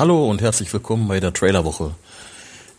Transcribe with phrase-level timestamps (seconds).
[0.00, 1.94] Hallo und herzlich willkommen bei der Trailerwoche.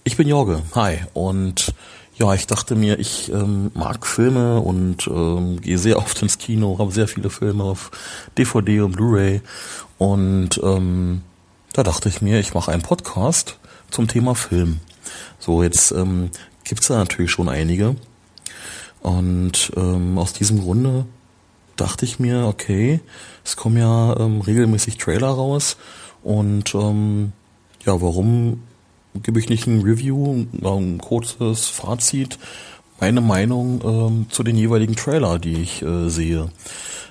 [0.04, 1.02] Ich bin Jorge, hi.
[1.14, 1.72] Und
[2.16, 6.80] ja, ich dachte mir, ich ähm, mag Filme und ähm, gehe sehr oft ins Kino,
[6.80, 7.92] habe sehr viele Filme auf
[8.40, 9.42] DVD und Blu-ray.
[10.00, 11.22] Und ähm,
[11.74, 13.60] da dachte ich mir, ich mache einen Podcast
[13.92, 14.80] zum Thema Film.
[15.38, 16.32] So, jetzt ähm,
[16.64, 17.98] gibt da natürlich schon einige.
[19.02, 21.06] Und ähm, aus diesem Grunde
[21.76, 23.00] dachte ich mir, okay,
[23.46, 25.78] es kommen ja ähm, regelmäßig Trailer raus
[26.24, 27.34] und ähm,
[27.86, 28.62] ja, warum
[29.24, 32.38] gebe ich nicht ein Review, ein kurzes Fazit,
[33.00, 36.50] meine Meinung ähm, zu den jeweiligen Trailer, die ich äh, sehe.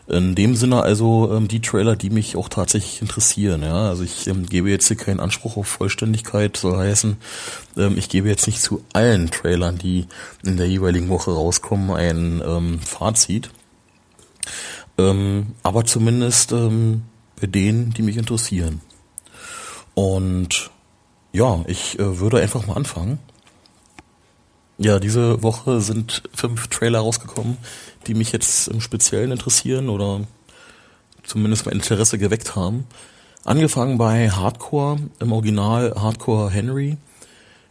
[0.06, 3.62] In dem Sinne also ähm, die Trailer, die mich auch tatsächlich interessieren.
[3.62, 7.16] Ja, also ich ähm, gebe jetzt hier keinen Anspruch auf Vollständigkeit, soll heißen,
[7.77, 10.06] ähm, ich gebe jetzt nicht zu allen Trailern, die
[10.45, 13.51] in der jeweiligen Woche rauskommen, ein ähm, Fazit.
[14.99, 17.02] Ähm, aber zumindest ähm,
[17.40, 18.80] bei denen, die mich interessieren.
[20.01, 20.70] Und
[21.30, 23.18] ja, ich äh, würde einfach mal anfangen.
[24.79, 27.59] Ja, diese Woche sind fünf Trailer rausgekommen,
[28.06, 30.23] die mich jetzt im Speziellen interessieren oder
[31.23, 32.87] zumindest mein Interesse geweckt haben.
[33.45, 36.96] Angefangen bei Hardcore, im Original Hardcore Henry.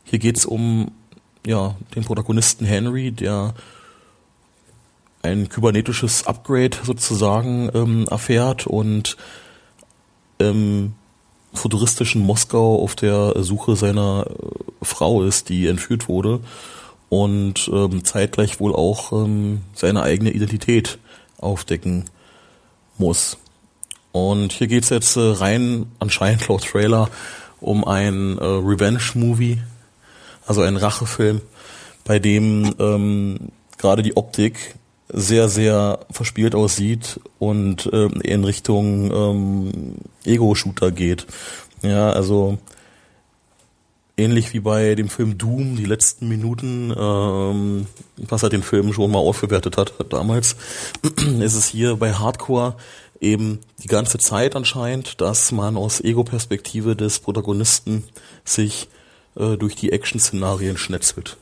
[0.03, 0.91] Hier geht's um
[1.47, 3.55] ja, den Protagonisten Henry, der
[5.23, 9.17] ein kybernetisches Upgrade sozusagen ähm, erfährt und
[10.37, 10.93] im
[11.53, 16.41] futuristischen Moskau auf der Suche seiner äh, Frau ist, die entführt wurde
[17.09, 20.99] und ähm, zeitgleich wohl auch ähm, seine eigene Identität
[21.39, 22.05] aufdecken
[22.97, 23.37] muss.
[24.11, 27.09] Und hier geht's jetzt äh, rein, anscheinend laut Trailer,
[27.59, 29.59] um ein äh, Revenge-Movie,
[30.45, 31.41] also ein Rachefilm,
[32.05, 33.39] bei dem ähm,
[33.77, 34.75] gerade die Optik
[35.11, 41.25] sehr, sehr verspielt aussieht und ähm, in Richtung ähm, Ego-Shooter geht.
[41.81, 42.57] Ja, also
[44.17, 47.87] ähnlich wie bei dem Film Doom, die letzten Minuten, ähm,
[48.17, 50.55] was er den Film schon mal aufgewertet hat damals,
[51.39, 52.75] ist es hier bei Hardcore
[53.19, 58.03] eben die ganze Zeit anscheinend, dass man aus Ego-Perspektive des Protagonisten
[58.45, 58.89] sich
[59.35, 61.37] äh, durch die Action-Szenarien schnetzelt.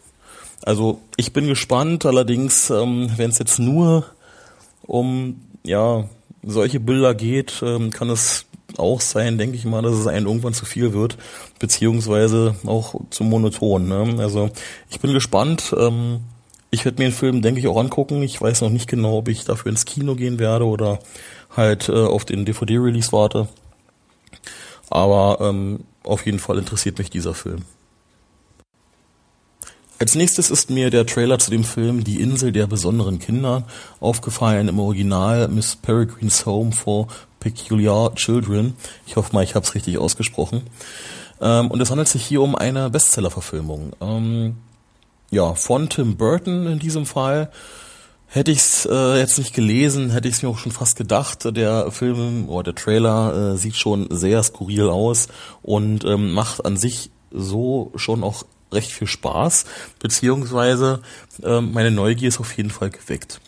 [0.67, 4.03] Also ich bin gespannt, allerdings, ähm, wenn es jetzt nur
[4.85, 6.09] um ja
[6.43, 8.43] solche Bilder geht, ähm, kann es
[8.75, 11.17] auch sein, denke ich mal, dass es einem irgendwann zu viel wird,
[11.57, 13.87] beziehungsweise auch zu monoton.
[13.87, 14.15] Ne?
[14.17, 14.49] Also
[14.89, 15.73] ich bin gespannt.
[15.77, 16.19] Ähm,
[16.69, 18.21] ich werde mir den Film, denke ich, auch angucken.
[18.21, 20.99] Ich weiß noch nicht genau, ob ich dafür ins Kino gehen werde oder
[21.55, 23.47] halt äh, auf den DVD-Release warte.
[24.89, 27.63] Aber ähm, auf jeden Fall interessiert mich dieser Film.
[29.99, 33.63] Als nächstes ist mir der Trailer zu dem Film Die Insel der besonderen Kinder
[33.99, 37.07] aufgefallen im Original Miss Peregrine's Home for
[37.39, 38.75] Peculiar Children.
[39.07, 40.61] Ich hoffe mal, ich habe es richtig ausgesprochen.
[41.41, 43.93] Ähm, und es handelt sich hier um eine Bestseller-Verfilmung.
[43.99, 44.57] Ähm,
[45.31, 47.51] ja, von Tim Burton in diesem Fall.
[48.27, 51.45] Hätte ich es äh, jetzt nicht gelesen, hätte ich es mir auch schon fast gedacht.
[51.55, 55.27] Der Film oder der Trailer äh, sieht schon sehr skurril aus
[55.63, 59.65] und ähm, macht an sich so schon auch recht viel Spaß,
[59.99, 61.01] beziehungsweise
[61.43, 63.39] ähm, meine Neugier ist auf jeden Fall geweckt.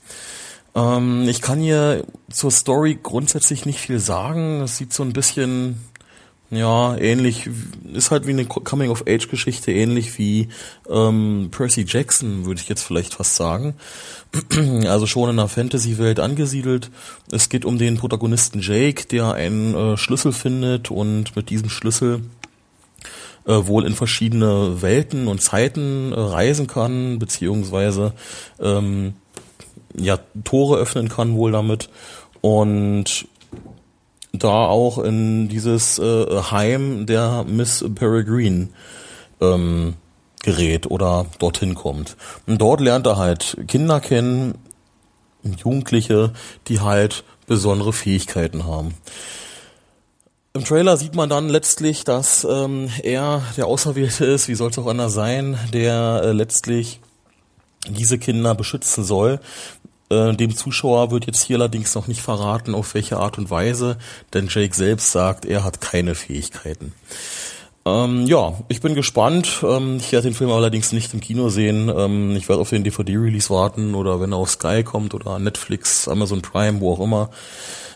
[0.76, 4.62] Ähm, ich kann hier zur Story grundsätzlich nicht viel sagen.
[4.62, 5.84] Es sieht so ein bisschen,
[6.52, 7.50] ja, ähnlich,
[7.94, 10.50] ist halt wie eine Coming-of-Age-Geschichte, ähnlich wie
[10.90, 13.76] ähm, Percy Jackson, würde ich jetzt vielleicht fast sagen.
[14.88, 16.92] Also schon in einer Fantasy-Welt angesiedelt.
[17.32, 22.22] Es geht um den Protagonisten Jake, der einen äh, Schlüssel findet und mit diesem Schlüssel
[23.46, 28.14] äh, wohl in verschiedene Welten und Zeiten äh, reisen kann, beziehungsweise
[28.60, 29.14] ähm,
[29.96, 31.90] ja Tore öffnen kann wohl damit
[32.42, 33.28] und
[34.32, 38.70] da auch in dieses äh, Heim der Miss Peregrine
[39.42, 39.96] ähm,
[40.44, 42.16] gerät oder dorthin kommt.
[42.48, 44.56] Und dort lernt er halt Kinder kennen,
[45.44, 46.34] Jugendliche,
[46.68, 48.94] die halt besondere Fähigkeiten haben.
[50.54, 54.80] Im Trailer sieht man dann letztlich, dass ähm, er der Auserwählte ist, wie soll es
[54.80, 57.00] auch anders sein, der äh, letztlich
[57.88, 59.40] diese Kinder beschützen soll.
[60.10, 64.00] Äh, dem Zuschauer wird jetzt hier allerdings noch nicht verraten, auf welche Art und Weise,
[64.34, 66.94] denn Jake selbst sagt, er hat keine Fähigkeiten.
[67.90, 69.64] Ähm, ja, ich bin gespannt.
[69.64, 71.92] Ähm, ich werde den Film allerdings nicht im Kino sehen.
[71.96, 76.08] Ähm, ich werde auf den DVD-Release warten oder wenn er auf Sky kommt oder Netflix,
[76.08, 77.32] Amazon Prime, wo auch immer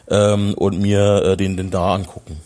[0.10, 2.38] ähm, und mir äh, den, den da angucken.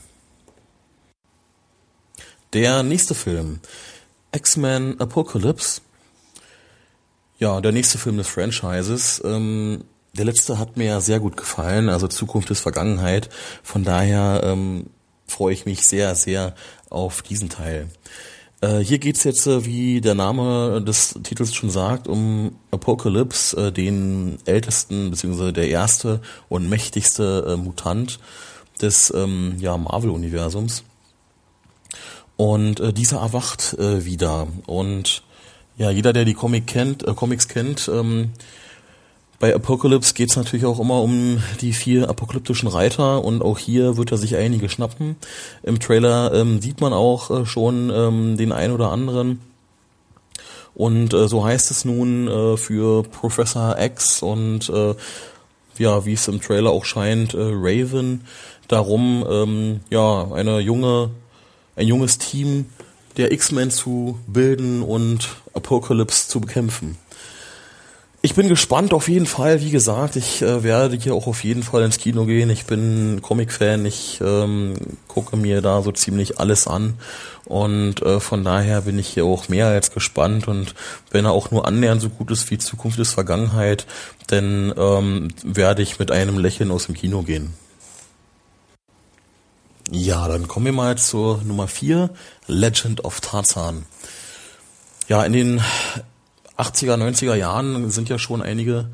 [2.53, 3.59] Der nächste Film,
[4.33, 5.81] X-Men Apocalypse.
[7.39, 9.21] Ja, der nächste Film des Franchises.
[9.23, 9.83] Ähm,
[10.13, 13.29] der letzte hat mir sehr gut gefallen, also Zukunft ist Vergangenheit.
[13.61, 14.87] Von daher ähm,
[15.27, 16.55] freue ich mich sehr, sehr
[16.89, 17.87] auf diesen Teil.
[18.61, 23.71] Äh, hier geht's jetzt, äh, wie der Name des Titels schon sagt, um Apocalypse, äh,
[23.71, 28.19] den ältesten beziehungsweise der erste und mächtigste äh, Mutant
[28.81, 30.83] des ähm, ja, Marvel-Universums.
[32.35, 34.47] Und äh, dieser erwacht wieder.
[34.67, 35.23] Und
[35.77, 38.31] ja, jeder, der die Comic kennt, Comics kennt, ähm,
[39.39, 43.97] bei Apocalypse geht es natürlich auch immer um die vier apokalyptischen Reiter und auch hier
[43.97, 45.15] wird er sich einige schnappen.
[45.63, 49.41] Im Trailer ähm, sieht man auch äh, schon ähm, den ein oder anderen.
[50.73, 54.95] Und äh, so heißt es nun äh, für Professor X und äh,
[55.77, 58.25] ja, wie es im Trailer auch scheint, äh, Raven
[58.67, 61.11] darum, ähm, ja, eine junge,
[61.75, 62.65] ein junges Team
[63.17, 66.97] der X-Men zu bilden und Apocalypse zu bekämpfen.
[68.27, 69.61] Ich bin gespannt auf jeden Fall.
[69.61, 72.49] Wie gesagt, ich äh, werde hier auch auf jeden Fall ins Kino gehen.
[72.49, 73.85] Ich bin Comic-Fan.
[73.85, 74.73] Ich ähm,
[75.07, 76.95] gucke mir da so ziemlich alles an.
[77.45, 80.49] Und äh, von daher bin ich hier auch mehr als gespannt.
[80.49, 80.75] Und
[81.09, 83.87] wenn er auch nur annähernd so gut ist wie Zukunft ist Vergangenheit,
[84.27, 87.53] dann ähm, werde ich mit einem Lächeln aus dem Kino gehen.
[89.89, 92.09] Ja, dann kommen wir mal zur Nummer 4,
[92.47, 93.85] Legend of Tarzan.
[95.07, 95.61] Ja, in den
[96.57, 98.89] 80er, 90er Jahren sind ja schon einige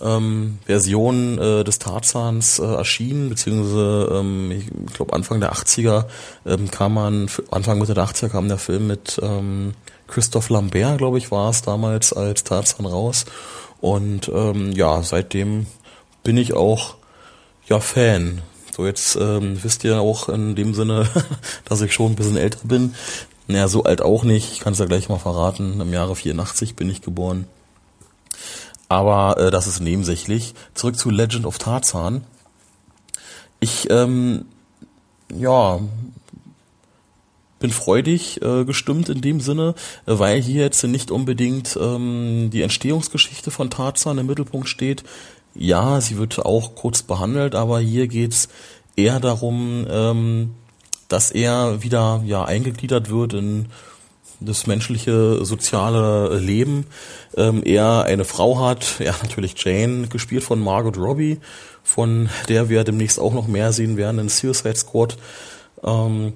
[0.00, 6.06] ähm, Versionen äh, des Tarzans äh, erschienen, beziehungsweise ähm, ich glaube Anfang der 80er
[6.46, 9.74] ähm, kam man, Anfang Mitte der 80er kam der Film mit ähm,
[10.06, 13.26] Christoph Lambert, glaube ich, war es damals als Tarzan raus.
[13.80, 15.66] Und ähm, ja, seitdem
[16.22, 16.96] bin ich auch
[17.66, 18.42] ja Fan.
[18.76, 21.08] So, jetzt ähm, wisst ihr auch in dem Sinne,
[21.64, 22.94] dass ich schon ein bisschen älter bin.
[23.50, 24.52] Naja, so alt auch nicht.
[24.52, 25.80] Ich kann es ja gleich mal verraten.
[25.80, 27.46] Im Jahre 84 bin ich geboren.
[28.88, 30.54] Aber äh, das ist nebensächlich.
[30.74, 32.22] Zurück zu Legend of Tarzan.
[33.58, 34.44] Ich, ähm,
[35.34, 35.80] ja,
[37.58, 39.74] bin freudig äh, gestimmt in dem Sinne,
[40.06, 45.02] weil hier jetzt nicht unbedingt ähm, die Entstehungsgeschichte von Tarzan im Mittelpunkt steht.
[45.54, 48.48] Ja, sie wird auch kurz behandelt, aber hier geht's
[48.96, 50.54] eher darum, ähm,
[51.10, 53.66] dass er wieder ja eingegliedert wird in
[54.40, 56.86] das menschliche soziale Leben.
[57.36, 61.38] Ähm, er eine Frau hat, ja natürlich Jane, gespielt von Margot Robbie,
[61.82, 65.18] von der wir demnächst auch noch mehr sehen werden in Suicide Squad.
[65.84, 66.32] Ähm,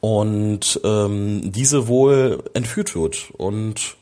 [0.00, 3.32] und ähm, diese wohl entführt wird.
[3.36, 3.96] Und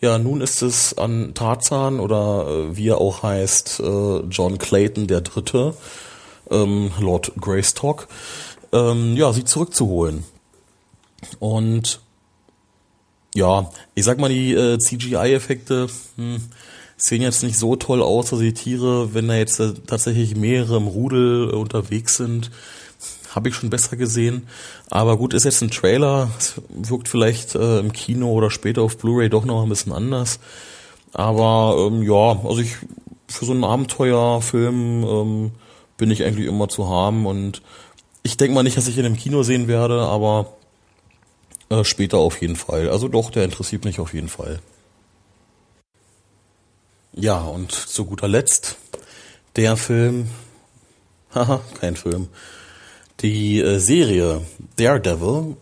[0.00, 5.06] ja, nun ist es an Tarzan oder äh, wie er auch heißt, äh, John Clayton
[5.06, 5.74] der Dritte,
[6.50, 8.08] ähm, Lord Greystock,
[8.72, 10.24] ähm, ja, sie zurückzuholen.
[11.38, 12.00] Und
[13.34, 16.40] ja, ich sag mal, die äh, CGI-Effekte hm,
[16.96, 20.76] sehen jetzt nicht so toll aus, also die Tiere, wenn da jetzt äh, tatsächlich mehrere
[20.78, 22.50] im Rudel äh, unterwegs sind,
[23.34, 24.48] habe ich schon besser gesehen.
[24.88, 26.30] Aber gut, ist jetzt ein Trailer,
[26.70, 30.40] wirkt vielleicht äh, im Kino oder später auf Blu-ray doch noch ein bisschen anders.
[31.12, 32.76] Aber ähm, ja, also ich
[33.28, 35.50] für so einen Abenteuerfilm ähm,
[35.96, 37.62] bin ich eigentlich immer zu haben und
[38.22, 40.54] ich denke mal nicht, dass ich ihn im Kino sehen werde, aber
[41.68, 42.90] äh, später auf jeden Fall.
[42.90, 44.60] Also doch, der interessiert mich auf jeden Fall.
[47.12, 48.76] Ja, und zu guter Letzt
[49.56, 50.28] der Film,
[51.34, 52.28] haha, kein Film,
[53.20, 54.42] die äh, Serie
[54.76, 55.56] Daredevil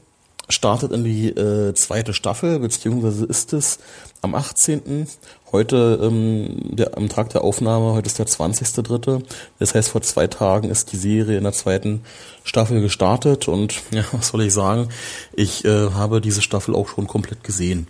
[0.49, 3.79] startet in die äh, zweite Staffel, beziehungsweise ist es
[4.21, 5.07] am 18.
[5.53, 9.23] Heute, ähm, der, am Tag der Aufnahme, heute ist der 20.3.
[9.59, 12.03] Das heißt, vor zwei Tagen ist die Serie in der zweiten
[12.43, 14.89] Staffel gestartet und ja, was soll ich sagen?
[15.33, 17.87] Ich äh, habe diese Staffel auch schon komplett gesehen.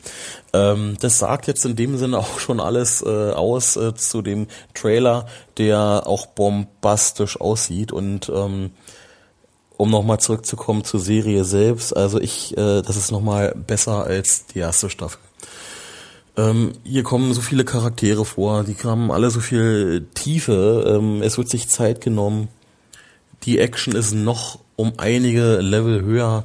[0.53, 4.47] Ähm, das sagt jetzt in dem Sinne auch schon alles äh, aus äh, zu dem
[4.75, 8.71] Trailer, der auch bombastisch aussieht und ähm,
[9.77, 14.61] um nochmal zurückzukommen zur Serie selbst, also ich, äh, das ist nochmal besser als die
[14.61, 15.21] erste Staffel.
[16.37, 21.39] Ähm, hier kommen so viele Charaktere vor, die haben alle so viel Tiefe, ähm, es
[21.39, 22.49] wird sich Zeit genommen,
[23.45, 26.45] die Action ist noch um einige Level höher,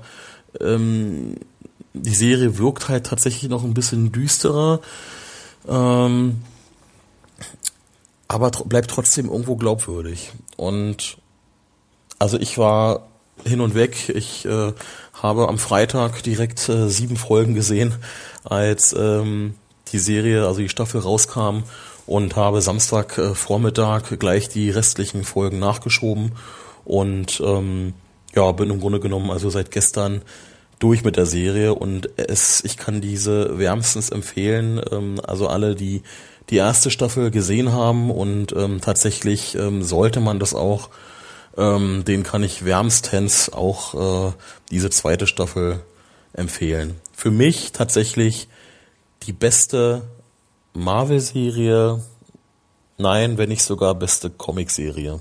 [0.59, 1.37] ähm,
[1.93, 4.79] die Serie wirkt halt tatsächlich noch ein bisschen düsterer,
[5.67, 6.41] ähm,
[8.27, 10.31] aber tr bleibt trotzdem irgendwo glaubwürdig.
[10.55, 11.17] Und
[12.19, 13.08] also ich war
[13.45, 14.09] hin und weg.
[14.09, 14.73] Ich äh,
[15.13, 17.95] habe am Freitag direkt äh, sieben Folgen gesehen,
[18.43, 19.55] als ähm,
[19.91, 21.63] die Serie, also die Staffel rauskam
[22.05, 26.33] und habe Samstag äh, Vormittag gleich die restlichen Folgen nachgeschoben
[26.85, 27.93] und ähm,
[28.35, 30.21] ja, bin im Grunde genommen also seit gestern
[30.79, 34.81] durch mit der Serie und es, ich kann diese wärmstens empfehlen.
[34.91, 36.03] Ähm, also alle, die
[36.49, 40.89] die erste Staffel gesehen haben und ähm, tatsächlich ähm, sollte man das auch
[41.57, 44.33] ähm, den kann ich wärmstens auch äh,
[44.71, 45.81] diese zweite Staffel
[46.33, 46.99] empfehlen.
[47.13, 48.47] Für mich tatsächlich
[49.23, 50.03] die beste
[50.73, 52.01] Marvel-Serie,
[52.97, 55.19] nein, wenn nicht sogar beste Comic-Serie.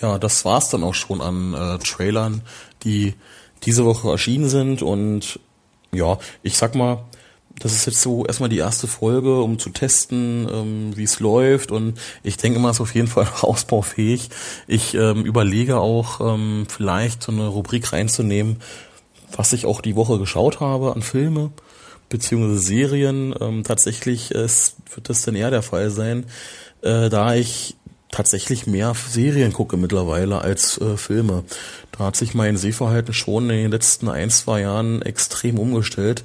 [0.00, 2.42] Ja, das war's dann auch schon an äh, Trailern,
[2.82, 3.14] die
[3.62, 5.38] diese Woche erschienen sind und
[5.92, 7.04] ja, ich sag mal,
[7.58, 11.70] das ist jetzt so erstmal die erste Folge, um zu testen, ähm, wie es läuft.
[11.70, 14.30] Und ich denke mal, es ist auf jeden Fall ausbaufähig.
[14.66, 18.56] Ich ähm, überlege auch, ähm, vielleicht so eine Rubrik reinzunehmen,
[19.36, 21.50] was ich auch die Woche geschaut habe an Filme
[22.12, 23.34] beziehungsweise Serien.
[23.40, 24.46] Ähm, tatsächlich äh,
[24.94, 26.26] wird das dann eher der Fall sein,
[26.82, 27.76] äh, da ich
[28.12, 31.44] tatsächlich mehr Serien gucke mittlerweile als äh, Filme.
[31.90, 36.22] Da hat sich mein Sehverhalten schon in den letzten ein, zwei Jahren extrem umgestellt.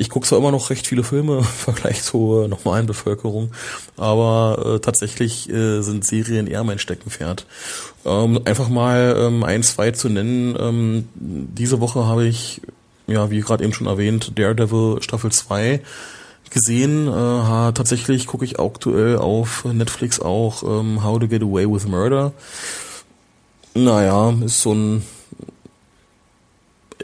[0.00, 3.50] Ich gucke zwar immer noch recht viele Filme im Vergleich zur normalen Bevölkerung,
[3.96, 7.46] aber äh, tatsächlich äh, sind Serien eher mein Steckenpferd.
[8.06, 10.56] Ähm, einfach mal ähm, ein, zwei zu nennen.
[10.56, 12.60] Ähm, diese Woche habe ich,
[13.08, 15.80] ja, wie gerade eben schon erwähnt, Daredevil Staffel 2
[16.50, 17.08] gesehen.
[17.08, 22.32] Äh, tatsächlich gucke ich aktuell auf Netflix auch ähm, How to Get Away with Murder.
[23.74, 25.02] Naja, ist so ein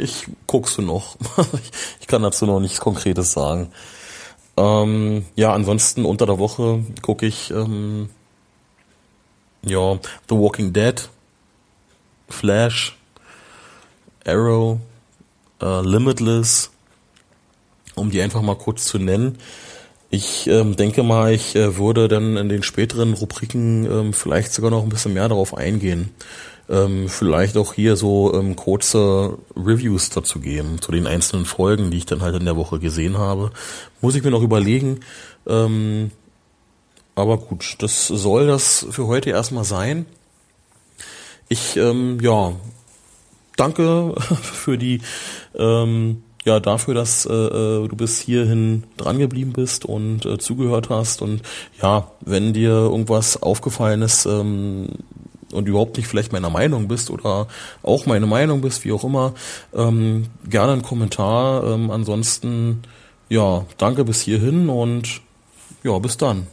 [0.04, 1.16] ich guck's noch.
[2.00, 3.73] ich kann dazu noch nichts Konkretes sagen.
[4.56, 8.11] Ähm, ja, ansonsten unter der Woche gucke ich ähm,
[9.62, 11.08] ja The Walking Dead,
[12.28, 12.96] Flash,
[14.25, 14.78] Arrow,
[15.61, 16.70] äh, Limitless,
[17.94, 19.38] um die einfach mal kurz zu nennen.
[20.14, 24.71] Ich ähm, denke mal, ich äh, würde dann in den späteren Rubriken ähm, vielleicht sogar
[24.71, 26.11] noch ein bisschen mehr darauf eingehen
[26.68, 31.99] ähm, vielleicht auch hier so ähm, kurze Reviews dazu geben, zu den einzelnen Folgen, die
[31.99, 33.50] ich dann halt in der Woche gesehen habe.
[34.00, 35.00] Muss ich mir noch überlegen.
[35.47, 36.11] Ähm,
[37.14, 40.06] aber gut, das soll das für heute erstmal sein.
[41.49, 42.52] Ich, ähm, ja,
[43.56, 45.02] danke für die,
[45.54, 50.90] ähm, ja, dafür, dass äh, äh, du bis hierhin dran geblieben bist und äh, zugehört
[50.90, 51.22] hast.
[51.22, 51.42] Und
[51.82, 54.88] ja, wenn dir irgendwas aufgefallen ist, ähm,
[55.52, 57.46] und überhaupt nicht vielleicht meiner Meinung bist oder
[57.82, 59.34] auch meine Meinung bist, wie auch immer,
[59.72, 61.64] ähm, gerne einen Kommentar.
[61.64, 62.82] Ähm, ansonsten,
[63.28, 65.20] ja, danke bis hierhin und
[65.82, 66.48] ja, bis dann.